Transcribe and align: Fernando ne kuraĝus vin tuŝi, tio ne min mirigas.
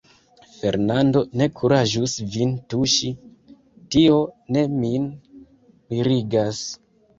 Fernando 0.59 1.21
ne 1.41 1.47
kuraĝus 1.59 2.15
vin 2.37 2.55
tuŝi, 2.75 3.13
tio 3.97 4.17
ne 4.57 4.67
min 4.81 5.09
mirigas. 5.37 6.67